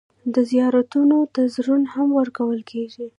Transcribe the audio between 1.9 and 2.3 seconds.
هم